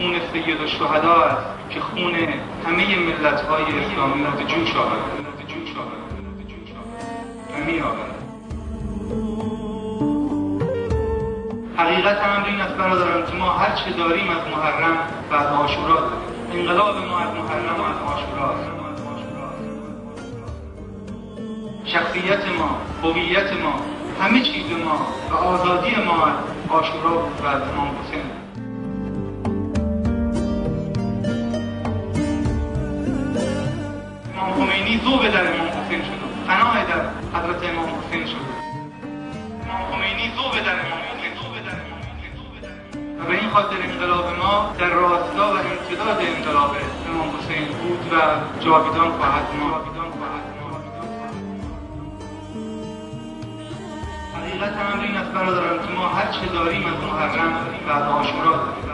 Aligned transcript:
خون 0.00 0.20
سید 0.32 0.66
شهدا 0.66 1.14
است 1.14 1.70
که 1.70 1.80
خون 1.80 2.14
همه 2.66 2.98
ملت 2.98 3.40
های 3.40 3.62
اسلامی 3.62 4.24
را 4.24 4.30
به 4.30 4.44
جوش 4.44 4.76
آورد 4.76 5.30
می 7.66 7.80
آورد 7.80 8.14
حقیقت 11.76 12.24
امر 12.24 12.46
این 12.46 12.60
است 12.60 12.74
برادران 12.74 13.26
که 13.26 13.36
ما 13.36 13.50
هر 13.50 13.74
چه 13.74 13.90
داریم 13.90 14.28
از 14.30 14.56
محرم 14.56 14.98
و 15.30 15.34
از 15.34 15.46
آشورا 15.46 15.94
داریم. 16.00 16.60
انقلاب 16.60 16.96
ما 16.96 17.18
از 17.18 17.34
محرم 17.34 17.80
و 17.80 17.84
از 17.84 18.16
آشورا 18.16 18.54
شخصیت 21.84 22.48
ما 22.58 22.78
هویت 23.02 23.52
ما 23.52 23.74
همه 24.20 24.40
چیز 24.40 24.72
ما 24.84 25.06
و 25.30 25.34
آزادی 25.34 25.94
ما 26.06 26.26
از 26.26 26.34
آشورا 26.68 27.10
بود 27.10 27.40
و 27.44 27.46
از 27.46 27.62
امام 27.62 27.94
خمینی 34.90 35.04
ذوب 35.04 35.28
در 35.28 35.54
امام 35.54 35.68
حسین 35.68 36.02
شد 36.02 36.46
پناه 36.48 36.84
در 36.84 37.00
حضرت 37.38 37.70
امام 37.70 37.88
حسین 37.88 38.26
شد 38.26 38.36
امام 39.68 39.92
خمینی 39.92 40.32
ذوب 40.36 40.64
در 40.64 40.72
امام 40.72 41.00
حسین 41.10 41.32
و 43.20 43.24
به 43.24 43.40
این 43.40 43.50
خاطر 43.50 43.76
انقلاب 43.82 44.38
ما 44.38 44.74
در 44.78 44.88
راستا 44.88 45.46
و 45.46 45.56
امتداد 45.56 46.18
انقلاب 46.20 46.76
امام 47.08 47.28
حسین 47.36 47.66
بود 47.68 48.12
و 48.12 48.16
جاویدان 48.64 49.10
خواهد 49.10 49.46
ما 49.60 49.80
حقیقت 54.34 54.76
امر 54.76 55.02
این 55.02 55.16
است 55.16 55.30
برادران 55.30 55.86
که 55.86 55.92
ما 55.92 56.08
هر 56.08 56.32
چه 56.32 56.46
داریم 56.46 56.86
از 56.86 56.94
محرم 56.94 57.66
و 57.88 57.92
آشورا 57.92 58.56
داریم 58.56 58.89